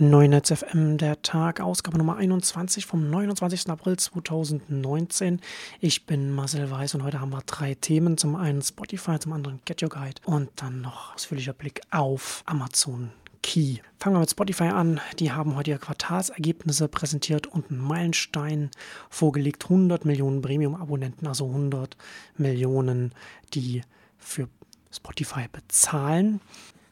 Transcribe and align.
Neunetz 0.00 0.52
FM, 0.52 0.96
der 0.96 1.22
Tag, 1.22 1.60
Ausgabe 1.60 1.98
Nummer 1.98 2.14
21 2.14 2.86
vom 2.86 3.10
29. 3.10 3.68
April 3.68 3.96
2019. 3.96 5.40
Ich 5.80 6.06
bin 6.06 6.30
Marcel 6.30 6.70
Weiß 6.70 6.94
und 6.94 7.02
heute 7.02 7.20
haben 7.20 7.32
wir 7.32 7.42
drei 7.44 7.74
Themen. 7.74 8.16
Zum 8.16 8.36
einen 8.36 8.62
Spotify, 8.62 9.18
zum 9.18 9.32
anderen 9.32 9.58
Get 9.64 9.82
Your 9.82 9.88
Guide 9.88 10.22
und 10.24 10.50
dann 10.54 10.82
noch 10.82 11.16
ausführlicher 11.16 11.52
Blick 11.52 11.80
auf 11.90 12.44
Amazon 12.46 13.10
Key. 13.42 13.78
Fangen 13.98 14.14
wir 14.14 14.20
mit 14.20 14.30
Spotify 14.30 14.68
an. 14.68 15.00
Die 15.18 15.32
haben 15.32 15.56
heute 15.56 15.70
ihre 15.70 15.80
Quartalsergebnisse 15.80 16.86
präsentiert 16.86 17.48
und 17.48 17.68
einen 17.68 17.80
Meilenstein 17.80 18.70
vorgelegt. 19.10 19.64
100 19.64 20.04
Millionen 20.04 20.42
Premium-Abonnenten, 20.42 21.26
also 21.26 21.48
100 21.48 21.96
Millionen, 22.36 23.12
die 23.52 23.82
für 24.16 24.48
Spotify 24.92 25.48
bezahlen. 25.50 26.40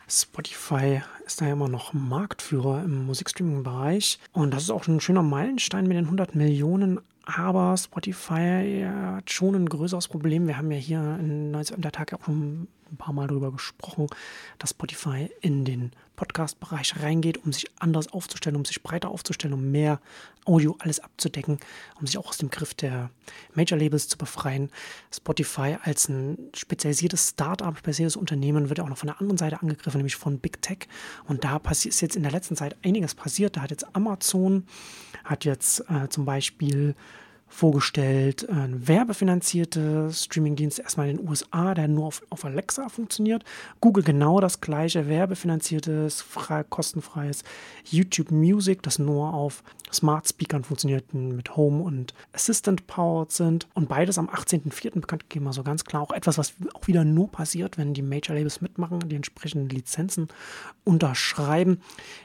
Spotify 0.09 1.03
ist 1.25 1.41
da 1.41 1.47
ja 1.47 1.53
immer 1.53 1.69
noch 1.69 1.93
Marktführer 1.93 2.85
im 2.85 3.07
Musikstreaming-Bereich. 3.07 4.19
Und 4.33 4.55
das 4.55 4.65
ist 4.65 4.71
auch 4.71 4.87
ein 4.87 5.01
schöner 5.01 5.23
Meilenstein 5.23 5.87
mit 5.87 5.97
den 5.97 6.05
100 6.05 6.35
Millionen. 6.35 7.01
Aber 7.25 7.77
Spotify 7.77 8.87
hat 8.87 9.31
schon 9.33 9.57
ein 9.57 9.69
größeres 9.69 10.07
Problem. 10.07 10.47
Wir 10.47 10.59
haben 10.59 10.71
ja 10.71 10.79
hier 10.79 11.19
in 11.19 11.53
der 11.53 11.93
Tag 11.93 12.13
auch 12.13 12.25
schon 12.25 12.69
ein 12.91 12.97
paar 12.97 13.13
Mal 13.13 13.29
darüber 13.29 13.53
gesprochen, 13.53 14.07
dass 14.59 14.71
Spotify 14.71 15.31
in 15.41 15.65
den 15.65 15.93
Podcast-Bereich 16.17 17.03
reingeht, 17.03 17.45
um 17.45 17.53
sich 17.53 17.67
anders 17.79 18.13
aufzustellen, 18.13 18.57
um 18.57 18.65
sich 18.65 18.83
breiter 18.83 19.11
aufzustellen, 19.11 19.55
um 19.55 19.71
mehr 19.71 20.01
Audio 20.45 20.77
alles 20.79 21.01
abzudecken, 21.01 21.59
um 22.01 22.07
sich 22.07 22.19
auch 22.19 22.29
aus 22.29 22.39
dem 22.39 22.51
Griff 22.51 22.75
der 22.75 23.11
Major-Labels 23.55 24.09
zu 24.09 24.17
befreien. 24.17 24.71
Spotify 25.15 25.77
als 25.83 26.09
ein 26.09 26.39
spezialisiertes 26.55 27.31
Start-up, 27.31 27.79
spezielles 27.79 28.17
Unternehmen 28.17 28.69
wird 28.69 28.81
auch 28.81 28.89
noch 28.89 28.99
von 28.99 29.09
der 29.09 29.21
anderen 29.21 29.39
Seite 29.39 29.61
angegriffen, 29.61 29.99
nämlich 29.99 30.17
von 30.17 30.39
Big 30.39 30.63
Tech. 30.63 30.89
Und 31.25 31.45
da 31.45 31.61
ist 31.71 32.01
jetzt 32.01 32.17
in 32.17 32.23
der 32.23 32.33
letzten 32.33 32.57
Zeit 32.57 32.77
einiges 32.83 33.15
passiert. 33.15 33.57
Da 33.57 33.63
hat 33.63 33.71
jetzt 33.71 33.95
Amazon, 33.95 34.67
hat 35.25 35.45
jetzt 35.45 35.81
äh, 35.91 36.09
zum 36.09 36.25
Beispiel 36.25 36.95
vorgestellt. 37.57 38.49
Ein 38.51 38.87
werbefinanzierter 38.87 40.13
Streamingdienst 40.13 40.79
erstmal 40.79 41.09
in 41.09 41.17
den 41.17 41.29
USA, 41.29 41.75
der 41.75 41.89
nur 41.89 42.07
auf, 42.07 42.23
auf 42.29 42.45
Alexa 42.45 42.89
funktioniert. 42.91 43.45
Google 43.81 44.05
genau 44.05 44.41
das 44.41 44.61
gleiche, 44.61 45.09
werbefinanziertes, 45.09 46.21
frei, 46.21 46.65
kostenfreies 46.65 47.45
YouTube 47.85 48.31
Music, 48.31 48.83
das 48.83 48.99
nur 48.99 49.33
auf 49.33 49.63
Smart 49.93 50.29
Speakern 50.29 50.65
funktioniert, 50.65 51.15
mit 51.15 51.57
Home 51.57 51.83
und 51.83 52.13
Assistant 52.33 52.87
powered 52.87 53.33
sind. 53.33 53.67
Und 53.73 53.89
beides 53.89 54.19
am 54.19 54.29
18.04. 54.29 55.01
bekannt 55.01 55.31
gegeben. 55.31 55.47
Also 55.47 55.63
ganz 55.63 55.85
klar 55.85 56.03
auch 56.03 56.11
etwas, 56.11 56.37
was 56.37 56.55
auch 56.75 56.87
wieder 56.87 57.05
nur 57.05 57.31
passiert, 57.31 57.79
wenn 57.79 57.95
die 57.95 58.03
Major 58.03 58.37
Labels 58.37 58.61
mitmachen, 58.61 59.01
die 59.09 59.17
entsprechenden 59.17 59.71
Lizenzen 59.71 60.29
unterschreiben. 60.85 61.81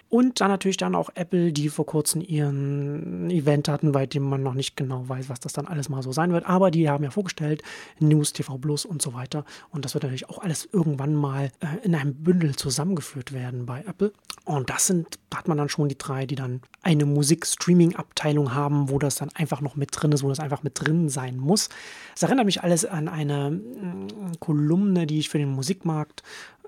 Und 0.10 0.42
dann 0.42 0.50
natürlich 0.50 0.76
dann 0.76 0.94
auch 0.94 1.10
Apple, 1.16 1.54
die 1.54 1.70
vor 1.70 1.86
kurzem 1.86 2.22
ihren 2.22 3.30
Event 3.30 3.70
hatten, 3.70 3.94
bei 3.94 4.06
dem 4.06 4.24
man 4.24 4.44
noch 4.44 4.56
nicht 4.56 4.76
genau 4.76 5.08
weiß, 5.08 5.21
was 5.30 5.40
das 5.40 5.54
dann 5.54 5.68
alles 5.68 5.90
mal 5.90 6.02
so 6.02 6.12
sein 6.12 6.32
wird. 6.32 6.46
Aber 6.46 6.72
die 6.72 6.90
haben 6.90 7.04
ja 7.04 7.12
vorgestellt, 7.12 7.64
News, 8.00 8.34
TV 8.34 8.58
Plus 8.58 8.86
und 8.86 9.02
so 9.02 9.14
weiter. 9.14 9.46
Und 9.70 9.86
das 9.86 9.94
wird 9.94 10.04
natürlich 10.04 10.30
auch 10.30 10.40
alles 10.40 10.68
irgendwann 10.72 11.14
mal 11.14 11.52
äh, 11.60 11.84
in 11.84 11.96
einem 11.96 12.16
Bündel 12.16 12.56
zusammengeführt 12.56 13.34
werden 13.34 13.66
bei 13.66 13.84
Apple. 13.88 14.14
Und 14.46 14.70
das 14.70 14.88
sind, 14.88 15.20
da 15.30 15.38
hat 15.40 15.48
man 15.48 15.58
dann 15.58 15.70
schon 15.70 15.90
die 15.90 15.98
drei, 15.98 16.26
die 16.26 16.36
dann 16.36 16.62
eine 16.82 17.06
Musik-Streaming-Abteilung 17.06 18.54
haben, 18.54 18.90
wo 18.90 19.00
das 19.00 19.16
dann 19.16 19.30
einfach 19.36 19.62
noch 19.62 19.76
mit 19.76 19.90
drin 19.94 20.12
ist, 20.12 20.24
wo 20.24 20.30
das 20.30 20.40
einfach 20.40 20.64
mit 20.64 20.74
drin 20.76 21.10
sein 21.10 21.38
muss. 21.38 21.70
Es 22.16 22.24
erinnert 22.24 22.46
mich 22.46 22.64
alles 22.64 22.86
an 22.86 23.08
eine 23.08 23.50
äh, 23.52 24.38
Kolumne, 24.40 25.08
die 25.08 25.20
ich 25.20 25.30
für 25.30 25.38
den 25.38 25.50
Musikmarkt 25.50 26.24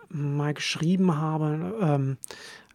mal 0.09 0.53
geschrieben 0.53 1.17
habe. 1.17 1.75
Ähm, 1.81 2.17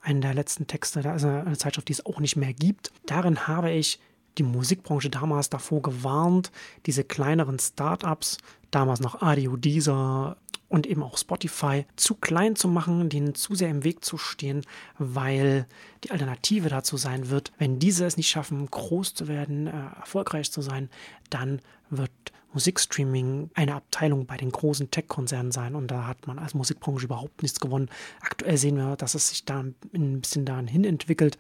einen 0.01 0.21
der 0.21 0.35
letzten 0.35 0.67
Texte, 0.67 1.03
da 1.03 1.15
ist 1.15 1.25
eine 1.25 1.57
Zeitschrift, 1.57 1.89
die 1.89 1.93
es 1.93 2.07
auch 2.07 2.21
nicht 2.21 2.37
mehr 2.37 2.53
gibt. 2.53 2.93
Darin 3.07 3.47
habe 3.47 3.71
ich 3.71 4.01
die 4.37 4.43
Musikbranche 4.43 5.11
damals 5.11 5.51
davor 5.51 5.83
gewarnt, 5.83 6.53
diese 6.87 7.05
kleineren 7.05 7.59
Startups, 7.59 8.39
damals 8.71 9.01
noch 9.01 9.23
Audio, 9.23 9.57
Deezer 9.57 10.37
und 10.69 10.87
eben 10.87 11.03
auch 11.03 11.17
Spotify, 11.17 11.87
zu 11.97 12.15
klein 12.15 12.55
zu 12.55 12.69
machen, 12.69 13.09
denen 13.09 13.35
zu 13.35 13.55
sehr 13.55 13.71
im 13.71 13.85
Weg 13.85 14.05
zu 14.05 14.19
stehen, 14.19 14.63
weil 14.99 15.67
die 16.05 16.11
Alternative 16.11 16.69
dazu 16.69 16.97
sein 16.97 17.31
wird, 17.31 17.53
wenn 17.59 17.79
diese 17.79 18.05
es 18.05 18.17
nicht 18.17 18.29
schaffen, 18.29 18.67
groß 18.71 19.15
zu 19.15 19.29
werden, 19.29 19.67
äh, 19.67 19.71
erfolgreich 19.99 20.53
zu 20.53 20.61
sein, 20.61 20.91
dann 21.31 21.61
wird 21.91 22.11
Musikstreaming 22.59 23.51
eine 23.55 23.77
Abteilung 23.77 24.27
bei 24.27 24.37
den 24.37 24.51
großen 24.51 24.91
Tech-Konzernen 24.91 25.53
sein 25.53 25.77
und 25.77 25.93
da 25.93 26.09
hat 26.09 26.27
man 26.27 26.41
als 26.41 26.55
Musikbranche 26.55 27.05
überhaupt 27.05 27.41
nichts 27.43 27.61
gewonnen. 27.61 27.89
Aktuell 28.21 28.57
sehen 28.57 28.77
wir, 28.77 28.97
dass 28.97 29.15
es 29.15 29.29
sich 29.29 29.45
da 29.45 29.61
ein 29.61 30.21
bisschen 30.21 30.45
dahin 30.45 30.83
entwickelt. 30.83 31.39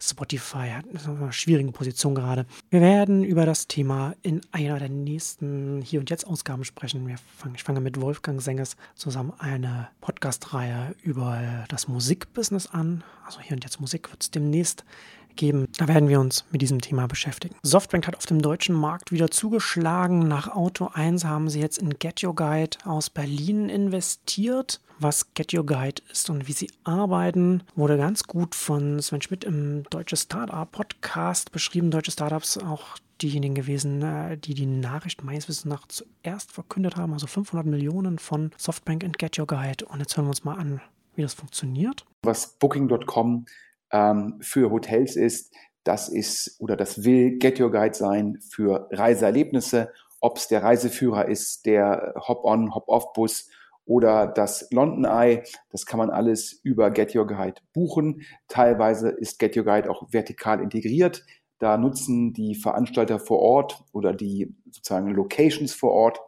Spotify 0.00 0.68
hat 0.70 0.84
eine 1.04 1.32
schwierige 1.32 1.72
Position 1.72 2.14
gerade. 2.14 2.46
Wir 2.70 2.80
werden 2.80 3.24
über 3.24 3.44
das 3.44 3.66
Thema 3.66 4.14
in 4.22 4.40
einer 4.52 4.78
der 4.78 4.88
nächsten 4.88 5.82
Hier 5.82 5.98
und 5.98 6.10
Jetzt 6.10 6.28
Ausgaben 6.28 6.62
sprechen. 6.62 7.12
Fangen, 7.36 7.54
ich 7.56 7.64
fange 7.64 7.80
mit 7.80 8.00
Wolfgang 8.00 8.40
Sengers 8.40 8.76
zusammen 8.94 9.32
eine 9.38 9.88
Podcast-Reihe 10.00 10.94
über 11.02 11.64
das 11.68 11.88
Musikbusiness 11.88 12.68
an. 12.68 13.02
Also 13.26 13.40
Hier 13.40 13.56
und 13.56 13.64
Jetzt 13.64 13.80
Musik 13.80 14.10
wird 14.10 14.22
es 14.22 14.30
demnächst 14.30 14.84
geben. 15.36 15.68
Da 15.78 15.88
werden 15.88 16.08
wir 16.08 16.20
uns 16.20 16.44
mit 16.50 16.62
diesem 16.62 16.80
Thema 16.80 17.06
beschäftigen. 17.06 17.56
Softbank 17.62 18.06
hat 18.06 18.16
auf 18.16 18.26
dem 18.26 18.42
deutschen 18.42 18.74
Markt 18.74 19.12
wieder 19.12 19.30
zugeschlagen. 19.30 20.28
Nach 20.28 20.48
Auto 20.48 20.90
1 20.92 21.24
haben 21.24 21.48
sie 21.48 21.60
jetzt 21.60 21.78
in 21.78 21.98
Get 21.98 22.22
Your 22.22 22.34
Guide 22.34 22.78
aus 22.84 23.10
Berlin 23.10 23.68
investiert. 23.68 24.80
Was 24.98 25.34
Get 25.34 25.52
Your 25.52 25.66
Guide 25.66 26.00
ist 26.12 26.30
und 26.30 26.46
wie 26.46 26.52
sie 26.52 26.70
arbeiten, 26.84 27.64
wurde 27.74 27.96
ganz 27.96 28.22
gut 28.24 28.54
von 28.54 29.00
Sven 29.00 29.20
Schmidt 29.20 29.42
im 29.42 29.82
Deutsche 29.90 30.16
Startup 30.16 30.70
Podcast 30.70 31.50
beschrieben. 31.50 31.90
Deutsche 31.90 32.12
Startups 32.12 32.56
auch 32.58 32.98
diejenigen 33.20 33.54
gewesen, 33.54 34.02
äh, 34.02 34.36
die 34.36 34.54
die 34.54 34.66
Nachricht 34.66 35.24
meines 35.24 35.48
Wissens 35.48 35.64
nach 35.64 35.86
zuerst 35.88 36.52
verkündet 36.52 36.96
haben. 36.96 37.12
Also 37.12 37.26
500 37.26 37.66
Millionen 37.66 38.18
von 38.18 38.52
Softbank 38.56 39.02
und 39.04 39.18
Get 39.18 39.38
Your 39.38 39.46
Guide. 39.46 39.84
Und 39.86 40.00
jetzt 40.00 40.16
hören 40.16 40.26
wir 40.26 40.30
uns 40.30 40.44
mal 40.44 40.56
an, 40.56 40.80
wie 41.14 41.22
das 41.22 41.34
funktioniert. 41.34 42.04
Was 42.22 42.58
Booking.com 42.58 43.46
ähm, 43.92 44.38
für 44.40 44.70
Hotels 44.70 45.16
ist, 45.16 45.52
das 45.84 46.08
ist 46.08 46.56
oder 46.60 46.76
das 46.76 47.04
will 47.04 47.38
Get 47.38 47.60
Your 47.60 47.70
Guide 47.70 47.94
sein 47.94 48.38
für 48.48 48.88
Reiseerlebnisse, 48.90 49.92
ob 50.20 50.38
es 50.38 50.48
der 50.48 50.62
Reiseführer 50.62 51.28
ist, 51.28 51.66
der 51.66 52.14
Hop-on, 52.28 52.74
Hop-off-Bus 52.74 53.48
oder 53.84 54.28
das 54.28 54.68
London 54.70 55.04
Eye, 55.04 55.42
das 55.70 55.86
kann 55.86 55.98
man 55.98 56.10
alles 56.10 56.60
über 56.62 56.90
Get 56.90 57.14
Your 57.16 57.26
Guide 57.26 57.60
buchen. 57.72 58.22
Teilweise 58.46 59.08
ist 59.08 59.38
Get 59.38 59.56
Your 59.56 59.64
Guide 59.64 59.90
auch 59.90 60.12
vertikal 60.12 60.60
integriert. 60.60 61.24
Da 61.58 61.76
nutzen 61.76 62.32
die 62.32 62.54
Veranstalter 62.54 63.18
vor 63.18 63.40
Ort 63.40 63.84
oder 63.92 64.12
die 64.12 64.54
sozusagen 64.70 65.08
Locations 65.10 65.74
vor 65.74 65.92
Ort, 65.92 66.20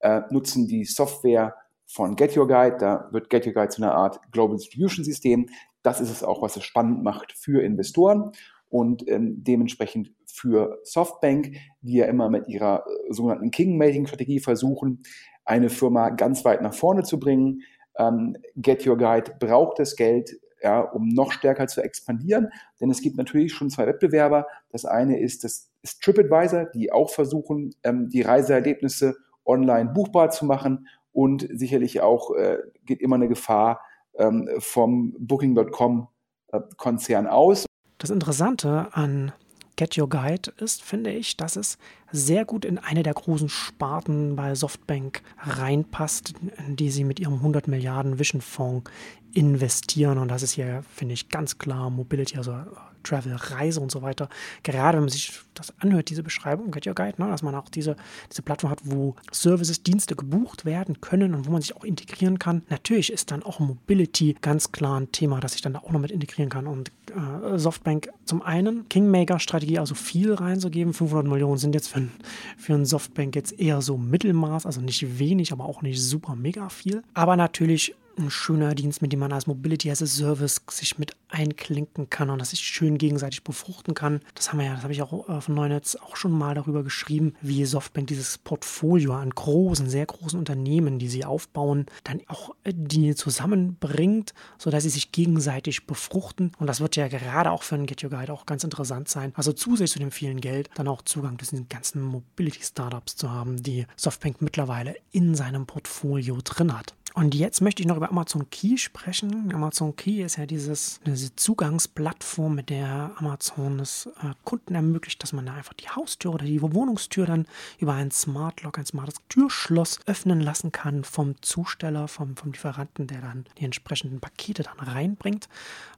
äh, 0.00 0.22
nutzen 0.30 0.66
die 0.66 0.84
Software 0.84 1.54
von 1.94 2.16
Get 2.16 2.36
Your 2.36 2.48
Guide. 2.48 2.76
Da 2.78 3.08
wird 3.12 3.30
Get 3.30 3.46
Your 3.46 3.52
Guide 3.52 3.68
zu 3.68 3.80
einer 3.80 3.94
Art 3.94 4.20
Global 4.32 4.56
Distribution 4.56 5.04
System. 5.04 5.46
Das 5.82 6.00
ist 6.00 6.10
es 6.10 6.24
auch, 6.24 6.42
was 6.42 6.56
es 6.56 6.64
spannend 6.64 7.04
macht 7.04 7.32
für 7.32 7.62
Investoren 7.62 8.32
und 8.68 9.08
ähm, 9.08 9.44
dementsprechend 9.44 10.12
für 10.26 10.80
Softbank, 10.82 11.52
die 11.82 11.98
ja 11.98 12.06
immer 12.06 12.28
mit 12.28 12.48
ihrer 12.48 12.84
äh, 12.86 13.12
sogenannten 13.12 13.52
King-Making-Strategie 13.52 14.40
versuchen, 14.40 15.04
eine 15.44 15.70
Firma 15.70 16.10
ganz 16.10 16.44
weit 16.44 16.62
nach 16.62 16.74
vorne 16.74 17.04
zu 17.04 17.20
bringen. 17.20 17.62
Ähm, 17.96 18.36
Get 18.56 18.84
Your 18.84 18.98
Guide 18.98 19.36
braucht 19.38 19.78
das 19.78 19.94
Geld, 19.94 20.40
ja, 20.60 20.80
um 20.80 21.10
noch 21.10 21.30
stärker 21.30 21.68
zu 21.68 21.80
expandieren, 21.80 22.48
denn 22.80 22.90
es 22.90 23.02
gibt 23.02 23.16
natürlich 23.16 23.52
schon 23.52 23.70
zwei 23.70 23.86
Wettbewerber. 23.86 24.48
Das 24.70 24.84
eine 24.84 25.20
ist 25.20 25.44
das 25.44 25.70
ist 25.82 26.02
TripAdvisor, 26.02 26.64
die 26.74 26.90
auch 26.90 27.10
versuchen, 27.10 27.72
ähm, 27.84 28.08
die 28.08 28.22
Reiseerlebnisse 28.22 29.14
online 29.44 29.90
buchbar 29.90 30.30
zu 30.30 30.44
machen 30.44 30.88
und 31.14 31.48
sicherlich 31.50 32.02
auch 32.02 32.34
äh, 32.34 32.58
geht 32.84 33.00
immer 33.00 33.16
eine 33.16 33.28
Gefahr, 33.28 33.80
ähm, 34.18 34.50
vom 34.58 35.14
Booking.com-Konzern 35.18 37.26
äh, 37.26 37.28
aus. 37.28 37.66
Das 37.98 38.10
Interessante 38.10 38.88
an 38.92 39.32
Get 39.76 39.98
Your 39.98 40.08
Guide 40.08 40.52
ist, 40.58 40.82
finde 40.82 41.10
ich, 41.10 41.36
dass 41.36 41.56
es 41.56 41.78
sehr 42.12 42.44
gut 42.44 42.64
in 42.64 42.78
eine 42.78 43.02
der 43.02 43.14
großen 43.14 43.48
Sparten 43.48 44.36
bei 44.36 44.54
Softbank 44.54 45.22
reinpasst, 45.38 46.34
in 46.66 46.76
die 46.76 46.90
sie 46.90 47.04
mit 47.04 47.18
ihrem 47.18 47.34
100 47.34 47.66
Milliarden 47.66 48.18
Vision 48.18 48.40
Fonds 48.40 48.90
investieren. 49.32 50.18
Und 50.18 50.28
das 50.28 50.42
ist 50.42 50.52
hier, 50.52 50.84
finde 50.94 51.14
ich, 51.14 51.28
ganz 51.28 51.58
klar 51.58 51.90
Mobility, 51.90 52.36
also 52.36 52.56
Travel, 53.04 53.34
Reise 53.34 53.80
und 53.80 53.92
so 53.92 54.02
weiter. 54.02 54.28
Gerade 54.62 54.96
wenn 54.96 55.04
man 55.04 55.10
sich 55.10 55.32
das 55.54 55.72
anhört, 55.78 56.10
diese 56.10 56.22
Beschreibung, 56.22 56.70
Get 56.70 56.86
Your 56.86 56.94
Guide, 56.94 57.22
ne, 57.22 57.28
dass 57.28 57.42
man 57.42 57.54
auch 57.54 57.68
diese, 57.68 57.96
diese 58.30 58.42
Plattform 58.42 58.70
hat, 58.70 58.80
wo 58.84 59.14
Services, 59.30 59.82
Dienste 59.82 60.16
gebucht 60.16 60.64
werden 60.64 61.00
können 61.00 61.34
und 61.34 61.46
wo 61.46 61.52
man 61.52 61.60
sich 61.60 61.76
auch 61.76 61.84
integrieren 61.84 62.38
kann. 62.38 62.62
Natürlich 62.70 63.12
ist 63.12 63.30
dann 63.30 63.42
auch 63.42 63.60
Mobility 63.60 64.36
ganz 64.40 64.72
klar 64.72 64.98
ein 64.98 65.12
Thema, 65.12 65.40
das 65.40 65.54
ich 65.54 65.62
dann 65.62 65.74
da 65.74 65.80
auch 65.80 65.90
noch 65.90 66.00
mit 66.00 66.10
integrieren 66.10 66.48
kann. 66.48 66.66
Und 66.66 66.90
äh, 67.14 67.58
Softbank 67.58 68.10
zum 68.24 68.42
einen, 68.42 68.88
Kingmaker-Strategie, 68.88 69.78
also 69.78 69.94
viel 69.94 70.34
reinzugeben. 70.34 70.92
500 70.92 71.26
Millionen 71.26 71.58
sind 71.58 71.74
jetzt 71.74 71.88
für 71.88 71.98
ein, 71.98 72.12
für 72.56 72.74
ein 72.74 72.84
Softbank 72.84 73.36
jetzt 73.36 73.58
eher 73.58 73.82
so 73.82 73.96
Mittelmaß, 73.96 74.66
also 74.66 74.80
nicht 74.80 75.18
wenig, 75.18 75.52
aber 75.52 75.64
auch 75.64 75.82
nicht 75.82 76.00
super 76.02 76.36
mega 76.36 76.68
viel. 76.68 77.02
Aber 77.14 77.36
natürlich 77.36 77.94
ein 78.18 78.30
schöner 78.30 78.74
Dienst, 78.74 79.02
mit 79.02 79.12
dem 79.12 79.20
man 79.20 79.32
als 79.32 79.46
Mobility 79.46 79.90
as 79.90 80.02
a 80.02 80.06
Service 80.06 80.60
sich 80.70 80.98
mit 80.98 81.16
einklinken 81.28 82.10
kann 82.10 82.30
und 82.30 82.38
das 82.38 82.50
sich 82.50 82.60
schön 82.60 82.98
gegenseitig 82.98 83.44
befruchten 83.44 83.94
kann. 83.94 84.20
Das 84.34 84.50
haben 84.50 84.58
wir 84.58 84.66
ja, 84.66 84.74
das 84.74 84.84
habe 84.84 84.92
ich 84.92 85.02
auch 85.02 85.28
äh, 85.28 85.40
von 85.40 85.54
Neunetz 85.54 85.96
auch 85.96 86.16
schon 86.16 86.32
mal 86.32 86.54
darüber 86.54 86.82
geschrieben, 86.82 87.34
wie 87.40 87.64
Softbank 87.64 88.06
dieses 88.06 88.38
Portfolio 88.38 89.14
an 89.14 89.30
großen, 89.30 89.88
sehr 89.88 90.06
großen 90.06 90.38
Unternehmen, 90.38 90.98
die 90.98 91.08
sie 91.08 91.24
aufbauen, 91.24 91.86
dann 92.04 92.20
auch 92.28 92.54
äh, 92.64 92.72
die 92.74 93.14
zusammenbringt, 93.14 94.32
sodass 94.58 94.84
sie 94.84 94.90
sich 94.90 95.12
gegenseitig 95.12 95.86
befruchten. 95.86 96.52
Und 96.58 96.66
das 96.68 96.80
wird 96.80 96.96
ja 96.96 97.08
gerade 97.08 97.50
auch 97.50 97.62
für 97.62 97.74
einen 97.74 97.86
Get 97.86 98.04
Your 98.04 98.10
Guide 98.10 98.32
auch 98.32 98.46
ganz 98.46 98.64
interessant 98.64 99.08
sein. 99.08 99.32
Also 99.34 99.52
zusätzlich 99.52 99.92
zu 99.92 99.98
dem 99.98 100.10
vielen 100.10 100.40
Geld 100.40 100.70
dann 100.74 100.88
auch 100.88 101.02
Zugang 101.02 101.38
zu 101.38 101.50
diesen 101.50 101.68
ganzen 101.68 102.02
Mobility-Startups 102.02 103.16
zu 103.16 103.30
haben, 103.30 103.62
die 103.62 103.86
Softbank 103.96 104.40
mittlerweile 104.40 104.96
in 105.12 105.34
seinem 105.34 105.66
Portfolio 105.66 106.38
drin 106.42 106.76
hat. 106.76 106.94
Und 107.16 107.36
jetzt 107.36 107.60
möchte 107.60 107.80
ich 107.80 107.86
noch 107.86 107.96
über 107.96 108.10
Amazon 108.10 108.50
Key 108.50 108.76
sprechen. 108.76 109.54
Amazon 109.54 109.94
Key 109.94 110.20
ist 110.20 110.36
ja 110.36 110.46
dieses, 110.46 110.98
diese 111.06 111.34
Zugangsplattform, 111.36 112.56
mit 112.56 112.70
der 112.70 113.12
Amazon 113.14 113.78
es 113.78 114.06
äh, 114.20 114.32
Kunden 114.42 114.74
ermöglicht, 114.74 115.22
dass 115.22 115.32
man 115.32 115.46
da 115.46 115.54
einfach 115.54 115.74
die 115.74 115.88
Haustür 115.88 116.34
oder 116.34 116.44
die 116.44 116.60
Wohnungstür 116.60 117.26
dann 117.26 117.46
über 117.78 117.94
ein 117.94 118.10
Smart 118.10 118.62
Lock, 118.62 118.80
ein 118.80 118.86
smartes 118.86 119.14
Türschloss 119.28 120.00
öffnen 120.06 120.40
lassen 120.40 120.72
kann 120.72 121.04
vom 121.04 121.40
Zusteller, 121.40 122.08
vom, 122.08 122.36
vom 122.36 122.50
Lieferanten, 122.50 123.06
der 123.06 123.20
dann 123.20 123.44
die 123.58 123.64
entsprechenden 123.64 124.18
Pakete 124.18 124.64
dann 124.64 124.80
reinbringt. 124.80 125.48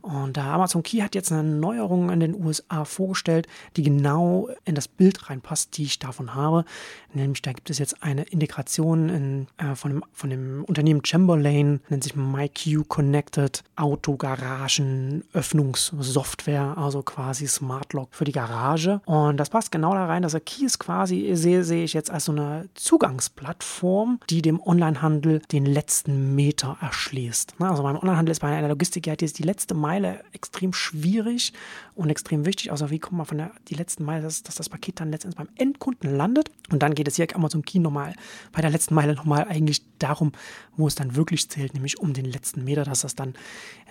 Und 0.03 0.37
da 0.37 0.53
Amazon 0.53 0.83
Key 0.83 0.99
hat 0.99 1.15
jetzt 1.15 1.33
eine 1.33 1.45
Neuerung 1.45 2.11
in 2.11 2.21
den 2.21 2.35
USA 2.35 2.85
vorgestellt, 2.85 3.49
die 3.77 3.83
genau 3.83 4.51
in 4.67 4.75
das 4.75 4.87
Bild 4.87 5.31
reinpasst, 5.31 5.79
die 5.79 5.85
ich 5.85 5.99
davon 5.99 6.35
habe. 6.35 6.67
Nämlich 7.15 7.41
da 7.41 7.53
gibt 7.53 7.71
es 7.71 7.79
jetzt 7.79 8.03
eine 8.03 8.25
Integration 8.25 9.09
in, 9.09 9.47
äh, 9.57 9.75
von, 9.75 9.93
dem, 9.93 10.05
von 10.13 10.29
dem 10.29 10.63
Unternehmen 10.65 11.01
Chamberlain, 11.07 11.81
nennt 11.89 12.05
sich 12.05 12.17
MyQ 12.17 12.89
Connected 12.89 13.63
Autogaragen 13.77 15.25
Öffnungssoftware, 15.33 16.77
also 16.77 17.03
quasi 17.03 17.47
Smart 17.47 17.93
Lock 17.93 18.09
für 18.13 18.25
die 18.25 18.33
Garage. 18.33 19.01
Und 19.05 19.37
das 19.39 19.51
passt 19.51 19.71
genau 19.71 19.95
da 19.95 20.07
rein, 20.07 20.23
dass 20.23 20.35
er 20.35 20.41
Keys 20.41 20.79
quasi 20.79 21.31
sehe, 21.35 21.65
sehe 21.65 21.85
ich 21.85 21.93
jetzt 21.93 22.11
als 22.11 22.27
so 22.27 22.33
eine 22.33 22.69
Zugangsplattform, 22.75 24.21
die 24.31 24.43
dem 24.43 24.61
Onlinehandel 24.61 25.41
den 25.53 25.67
letzten 25.67 26.35
Meter 26.35 26.77
erschließt. 26.81 27.55
Also 27.61 27.83
beim 27.83 27.97
Onlinehandel 27.97 28.33
ist 28.33 28.41
bei 28.41 28.55
einer 28.55 28.69
Logistik 28.69 29.07
ja 29.07 29.17
die 29.17 29.43
letzte 29.43 29.75
Meile 29.75 30.21
extrem 30.33 30.73
schwierig 30.73 31.53
und 31.95 32.11
extrem 32.11 32.45
wichtig. 32.45 32.71
Also 32.71 32.91
wie 32.91 32.99
kommt 32.99 33.19
man 33.19 33.27
von 33.27 33.39
der 33.39 33.53
die 33.69 33.75
letzten 33.75 34.05
Meile, 34.05 34.23
dass, 34.23 34.43
dass 34.43 34.55
das 34.55 34.69
Paket 34.69 35.01
dann 35.01 35.11
letztendlich 35.11 35.39
beim 35.39 35.49
Endkunden 35.57 36.17
landet. 36.17 36.51
Und 36.71 36.83
dann 36.83 36.95
geht 36.95 37.09
es 37.09 37.17
hier 37.17 37.27
Amazon 37.35 37.63
Key 37.63 37.79
nochmal 37.79 38.15
bei 38.53 38.61
der 38.61 38.71
letzten 38.71 38.95
Meile 38.95 39.15
nochmal 39.15 39.47
eigentlich 39.49 39.83
darum, 40.03 40.33
wo 40.77 40.87
es 40.87 40.95
dann 40.95 41.17
wirklich 41.17 41.49
zählt, 41.49 41.75
nämlich 41.75 41.99
um 41.99 42.13
den 42.13 42.25
letzten 42.25 42.65
Meter, 42.65 42.85
dass 42.85 43.01
das 43.01 43.15
dann 43.15 43.35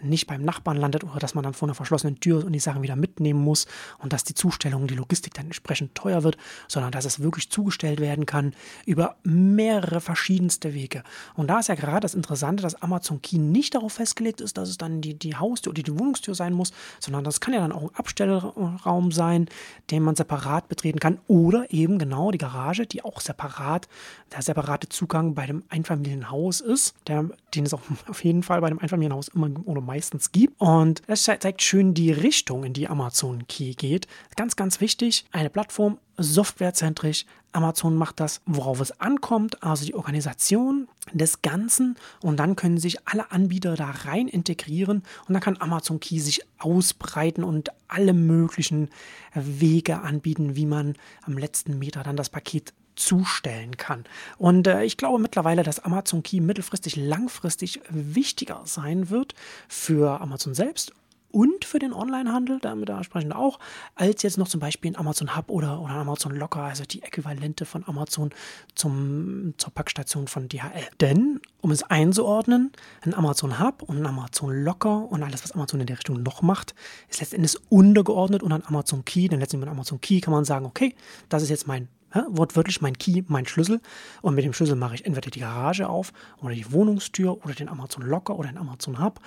nicht 0.02 0.28
beim 0.28 0.42
Nachbarn 0.42 0.78
landet 0.78 1.04
oder 1.04 1.20
dass 1.20 1.36
man 1.36 1.44
dann 1.44 1.54
vor 1.54 1.68
einer 1.68 1.76
verschlossenen 1.76 2.20
Tür 2.20 2.46
und 2.46 2.54
die 2.54 2.60
Sachen 2.60 2.82
wieder 2.82 2.96
mitnehmen 2.96 3.42
muss 3.42 3.66
und 4.00 4.14
dass 4.14 4.24
die 4.24 4.34
Zustellung, 4.34 4.88
die 4.88 4.96
Logistik 4.96 5.34
dann 5.34 5.46
entsprechend 5.46 5.96
teuer 5.96 6.24
wird, 6.24 6.38
sondern 6.68 6.92
dass 6.92 7.06
es 7.06 7.22
wirklich 7.22 7.50
zugestellt 7.50 8.00
werden 8.00 8.26
kann 8.26 8.54
über 8.86 9.16
mehrere 9.24 10.02
verschiedenste 10.02 10.74
Wege. 10.74 11.04
Und 11.36 11.48
da 11.48 11.60
ist 11.60 11.70
ja 11.70 11.76
gerade 11.76 12.02
das 12.02 12.16
Interessante, 12.16 12.64
dass 12.64 12.82
Amazon 12.82 13.22
Key 13.22 13.38
nicht 13.38 13.76
darauf 13.76 13.94
festgelegt 13.94 14.42
ist, 14.42 14.58
dass 14.58 14.70
es 14.70 14.78
dann 14.78 15.02
die, 15.02 15.18
die 15.18 15.36
Haustür 15.36 15.72
oder 15.72 15.84
die 15.84 15.98
Wohnungstür 15.98 16.36
sein 16.36 16.54
muss, 16.54 16.72
sondern 17.00 17.24
das 17.24 17.40
kann 17.40 17.54
ja 17.54 17.62
dann 17.62 17.72
auch 17.72 17.84
ein 17.84 17.96
Abstellraum 17.96 19.12
sein, 19.12 19.48
den 19.92 20.04
man 20.04 20.16
separat 20.16 20.68
betreten 20.68 21.00
kann 21.00 21.20
oder 21.28 21.72
eben 21.72 22.00
genau 22.00 22.32
die 22.32 22.38
Garage, 22.38 22.86
die 22.86 23.04
auch 23.04 23.22
separat, 23.22 23.88
der 24.32 24.42
separate 24.42 24.90
Zugang 24.90 25.34
bei 25.36 25.46
dem 25.46 25.64
Einfamilienhaus 25.96 26.62
ist 26.62 26.94
der, 27.08 27.30
den 27.54 27.66
es 27.66 27.74
auch 27.74 27.82
auf 28.08 28.24
jeden 28.24 28.44
Fall 28.44 28.62
bei 28.62 28.70
dem 28.70 28.80
Einfamilienhaus 28.80 29.30
immer 29.30 29.50
oder 29.66 29.82
meistens 29.82 30.32
gibt. 30.32 30.60
Und 30.60 31.02
das 31.08 31.24
zeigt 31.24 31.62
schön 31.62 31.94
die 31.94 32.12
Richtung, 32.12 32.64
in 32.64 32.74
die 32.74 32.88
Amazon 32.88 33.48
Key 33.48 33.74
geht. 33.74 34.08
Ganz, 34.36 34.56
ganz 34.56 34.82
wichtig, 34.82 35.26
eine 35.32 35.50
Plattform, 35.50 35.98
softwarezentrisch. 36.18 37.26
Amazon 37.52 37.96
macht 37.96 38.20
das, 38.20 38.42
worauf 38.46 38.82
es 38.82 39.00
ankommt, 39.00 39.64
also 39.64 39.86
die 39.86 39.96
Organisation 39.96 40.90
des 41.14 41.42
Ganzen. 41.42 41.96
Und 42.22 42.38
dann 42.38 42.58
können 42.58 42.78
sich 42.78 43.08
alle 43.08 43.32
Anbieter 43.32 43.76
da 43.76 43.92
rein 43.92 44.28
integrieren 44.28 45.04
und 45.28 45.34
dann 45.34 45.42
kann 45.42 45.62
Amazon 45.62 46.02
Key 46.02 46.20
sich 46.20 46.42
ausbreiten 46.58 47.46
und 47.46 47.70
alle 47.88 48.14
möglichen 48.14 48.90
Wege 49.34 50.02
anbieten, 50.02 50.58
wie 50.58 50.66
man 50.66 50.96
am 51.22 51.38
letzten 51.38 51.80
Meter 51.80 52.04
dann 52.04 52.18
das 52.18 52.30
Paket 52.30 52.74
zustellen 52.96 53.78
kann. 53.78 54.06
Und 54.38 54.68
äh, 54.68 54.84
ich 54.84 54.98
glaube 54.98 55.20
mittlerweile, 55.20 55.64
dass 55.64 55.80
Amazon 55.80 56.24
Key 56.24 56.40
mittelfristig, 56.40 56.96
langfristig 56.96 57.82
wichtiger 57.90 58.62
sein 58.66 59.10
wird 59.10 59.34
für 59.68 60.22
Amazon 60.22 60.54
selbst 60.54 60.94
und 61.36 61.66
für 61.66 61.80
den 61.80 61.92
Onlinehandel, 61.92 62.60
damit 62.62 62.88
entsprechend 62.88 63.36
auch, 63.36 63.60
als 63.94 64.24
jetzt 64.24 64.38
noch 64.38 64.48
zum 64.48 64.62
Beispiel 64.62 64.92
ein 64.92 64.96
Amazon 64.96 65.36
Hub 65.36 65.50
oder, 65.50 65.82
oder 65.82 65.96
Amazon 65.96 66.34
Locker, 66.34 66.62
also 66.62 66.86
die 66.86 67.04
Äquivalente 67.04 67.66
von 67.66 67.84
Amazon 67.86 68.30
zum, 68.74 69.54
zur 69.58 69.74
Packstation 69.74 70.30
von 70.30 70.48
DHL. 70.48 70.88
Denn, 71.02 71.42
um 71.60 71.72
es 71.72 71.84
einzuordnen, 71.84 72.72
ein 73.02 73.14
Amazon 73.14 73.60
Hub 73.60 73.82
und 73.82 73.98
ein 73.98 74.06
Amazon 74.06 74.64
Locker 74.64 75.12
und 75.12 75.24
alles, 75.24 75.44
was 75.44 75.52
Amazon 75.52 75.82
in 75.82 75.88
der 75.88 75.98
Richtung 75.98 76.24
noch 76.24 76.42
macht, 76.42 76.74
ist 77.10 77.20
letztendlich 77.20 77.58
untergeordnet 77.68 78.42
und 78.42 78.54
ein 78.54 78.66
Amazon 78.66 79.04
Key. 79.04 79.28
Denn 79.28 79.42
letztendlich 79.42 79.68
mit 79.68 79.76
Amazon 79.76 80.00
Key 80.00 80.22
kann 80.22 80.34
man 80.34 80.46
sagen, 80.46 80.66
okay, 80.66 80.96
das 81.28 81.44
ist 81.44 81.50
jetzt 81.50 81.68
mein 81.68 81.90
ja, 82.16 82.26
wortwörtlich 82.30 82.82
mein 82.82 82.98
Key, 82.98 83.24
mein 83.28 83.46
Schlüssel. 83.46 83.82
Und 84.22 84.36
mit 84.36 84.46
dem 84.46 84.54
Schlüssel 84.54 84.76
mache 84.76 84.96
ich 84.96 85.06
entweder 85.06 85.30
die 85.30 85.42
Garage 85.42 85.88
auf 85.88 86.14
oder 86.42 86.56
die 86.56 86.72
Wohnungstür 86.72 87.46
oder 87.46 87.54
den 87.54 87.70
Amazon 87.70 88.04
Locker 88.04 88.38
oder 88.40 88.48
den 88.50 88.58
Amazon 88.58 89.00
Hub 89.04 89.20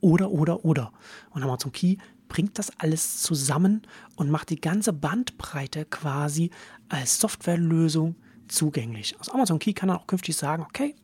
oder, 0.00 0.30
oder, 0.30 0.64
oder. 0.64 0.92
Und 1.30 1.42
Amazon 1.42 1.72
Key 1.72 1.96
bringt 2.28 2.58
das 2.58 2.70
alles 2.78 3.22
zusammen 3.22 3.82
und 4.16 4.30
macht 4.30 4.50
die 4.50 4.60
ganze 4.60 4.92
Bandbreite 4.92 5.84
quasi 5.84 6.50
als 6.88 7.18
Softwarelösung 7.20 8.16
zugänglich. 8.48 9.16
Also 9.18 9.32
Amazon 9.32 9.58
Key 9.58 9.72
kann 9.72 9.88
dann 9.88 9.98
auch 9.98 10.06
künftig 10.06 10.36
sagen, 10.36 10.62
okay, 10.62 10.94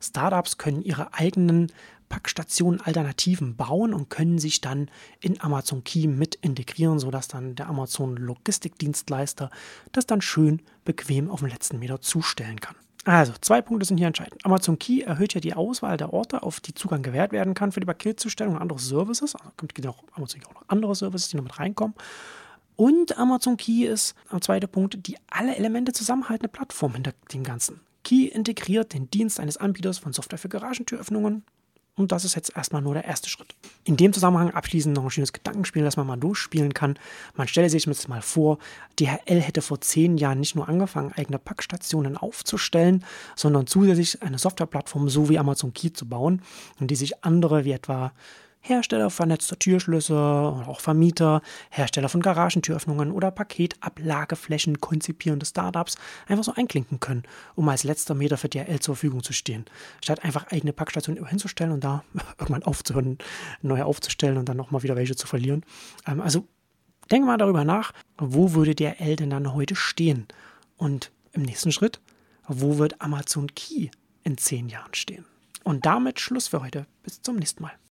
Startups 0.00 0.58
können 0.58 0.82
ihre 0.82 1.14
eigenen 1.14 1.70
Packstationen 2.10 2.82
Alternativen 2.82 3.56
bauen 3.56 3.94
und 3.94 4.10
können 4.10 4.38
sich 4.38 4.60
dann 4.60 4.90
in 5.20 5.40
Amazon 5.40 5.82
Key 5.84 6.06
mit 6.06 6.34
integrieren, 6.34 6.98
sodass 6.98 7.28
dann 7.28 7.54
der 7.54 7.68
Amazon 7.68 8.16
Logistikdienstleister 8.16 9.48
das 9.92 10.04
dann 10.04 10.20
schön 10.20 10.60
bequem 10.84 11.30
auf 11.30 11.40
dem 11.40 11.48
letzten 11.48 11.78
Meter 11.78 12.02
zustellen 12.02 12.60
kann. 12.60 12.76
Also, 13.06 13.32
zwei 13.40 13.62
Punkte 13.62 13.86
sind 13.86 13.96
hier 13.96 14.08
entscheidend. 14.08 14.44
Amazon 14.44 14.78
Key 14.78 15.00
erhöht 15.00 15.32
ja 15.32 15.40
die 15.40 15.54
Auswahl 15.54 15.96
der 15.96 16.12
Orte, 16.12 16.42
auf 16.42 16.60
die 16.60 16.74
Zugang 16.74 17.02
gewährt 17.02 17.32
werden 17.32 17.54
kann 17.54 17.72
für 17.72 17.80
die 17.80 17.86
Paketzustellung 17.86 18.56
und 18.56 18.60
andere 18.60 18.78
Services. 18.78 19.34
Also 19.34 19.50
gibt 19.56 19.86
auch 19.86 20.04
Amazon 20.12 20.40
Key 20.40 20.46
auch 20.46 20.54
noch 20.54 20.64
andere 20.68 20.94
Services, 20.94 21.30
die 21.30 21.36
noch 21.36 21.44
mit 21.44 21.58
reinkommen. 21.58 21.94
Und 22.76 23.16
Amazon 23.16 23.56
Key 23.56 23.86
ist, 23.86 24.14
am 24.28 24.42
zweiten 24.42 24.68
Punkt, 24.68 25.06
die 25.06 25.16
alle 25.30 25.56
Elemente 25.56 25.92
zusammenhaltende 25.92 26.48
Plattform 26.48 26.94
hinter 26.94 27.12
dem 27.32 27.44
Ganzen. 27.44 27.80
Key 28.04 28.26
integriert 28.26 28.92
den 28.92 29.10
Dienst 29.10 29.40
eines 29.40 29.56
Anbieters 29.56 29.98
von 29.98 30.12
Software 30.12 30.38
für 30.38 30.48
Garagentüröffnungen, 30.48 31.44
und 32.00 32.12
das 32.12 32.24
ist 32.24 32.34
jetzt 32.34 32.56
erstmal 32.56 32.82
nur 32.82 32.94
der 32.94 33.04
erste 33.04 33.28
Schritt. 33.28 33.54
In 33.84 33.96
dem 33.96 34.12
Zusammenhang 34.12 34.50
abschließend 34.50 34.96
noch 34.96 35.04
ein 35.04 35.10
schönes 35.10 35.32
Gedankenspiel, 35.32 35.84
das 35.84 35.96
man 35.96 36.06
mal 36.06 36.16
durchspielen 36.16 36.74
kann. 36.74 36.98
Man 37.36 37.46
stelle 37.46 37.70
sich 37.70 37.86
jetzt 37.86 38.08
mal 38.08 38.22
vor, 38.22 38.58
DHL 38.98 39.40
hätte 39.40 39.62
vor 39.62 39.80
zehn 39.80 40.16
Jahren 40.16 40.40
nicht 40.40 40.56
nur 40.56 40.68
angefangen, 40.68 41.12
eigene 41.12 41.38
Packstationen 41.38 42.16
aufzustellen, 42.16 43.04
sondern 43.36 43.66
zusätzlich 43.66 44.22
eine 44.22 44.38
Softwareplattform 44.38 45.08
so 45.08 45.28
wie 45.28 45.38
Amazon 45.38 45.74
Key 45.74 45.92
zu 45.92 46.08
bauen, 46.08 46.42
in 46.80 46.86
die 46.86 46.96
sich 46.96 47.24
andere 47.24 47.64
wie 47.64 47.72
etwa 47.72 48.12
Hersteller 48.60 49.10
vernetzter 49.10 49.58
Türschlüsse 49.58 50.14
oder 50.14 50.68
auch 50.68 50.80
Vermieter, 50.80 51.40
Hersteller 51.70 52.08
von 52.08 52.20
Garagentüröffnungen 52.20 53.10
oder 53.10 53.30
Paketablageflächen 53.30 54.80
konzipierende 54.80 55.46
Startups 55.46 55.96
einfach 56.28 56.44
so 56.44 56.52
einklinken 56.54 57.00
können, 57.00 57.22
um 57.54 57.68
als 57.68 57.84
letzter 57.84 58.14
Meter 58.14 58.36
für 58.36 58.48
DHL 58.48 58.80
zur 58.80 58.96
Verfügung 58.96 59.22
zu 59.22 59.32
stehen. 59.32 59.64
Statt 60.02 60.24
einfach 60.24 60.48
eigene 60.48 60.72
Packstationen 60.72 61.24
hinzustellen 61.26 61.72
und 61.72 61.82
da 61.82 62.04
irgendwann 62.38 62.62
aufzuhören, 62.62 63.18
neue 63.62 63.84
aufzustellen 63.86 64.36
und 64.36 64.48
dann 64.48 64.58
nochmal 64.58 64.82
wieder 64.82 64.96
welche 64.96 65.16
zu 65.16 65.26
verlieren. 65.26 65.64
Ähm, 66.06 66.20
also 66.20 66.46
denk 67.10 67.24
mal 67.24 67.38
darüber 67.38 67.64
nach, 67.64 67.92
wo 68.18 68.52
würde 68.52 68.74
DHL 68.74 69.16
denn 69.16 69.30
dann 69.30 69.54
heute 69.54 69.74
stehen? 69.74 70.28
Und 70.76 71.12
im 71.32 71.42
nächsten 71.42 71.72
Schritt, 71.72 72.00
wo 72.46 72.78
wird 72.78 73.00
Amazon 73.00 73.54
Key 73.54 73.88
in 74.22 74.36
zehn 74.38 74.68
Jahren 74.68 74.94
stehen? 74.94 75.24
Und 75.64 75.86
damit 75.86 76.20
Schluss 76.20 76.48
für 76.48 76.62
heute. 76.62 76.86
Bis 77.02 77.22
zum 77.22 77.36
nächsten 77.36 77.62
Mal. 77.62 77.80